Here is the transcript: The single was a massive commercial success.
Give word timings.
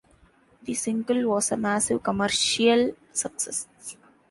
The 0.63 0.73
single 0.73 1.27
was 1.29 1.51
a 1.51 1.57
massive 1.57 2.01
commercial 2.01 2.93
success. 3.13 3.67